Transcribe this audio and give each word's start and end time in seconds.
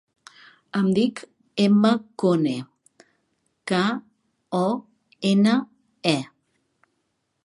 Em 0.77 0.87
dic 0.99 1.19
Emma 1.65 1.91
Kone: 2.23 2.55
ca, 3.73 3.81
o, 4.61 4.65
ena, 5.35 5.55
e. 6.15 6.17